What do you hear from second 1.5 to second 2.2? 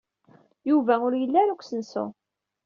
deg usensu.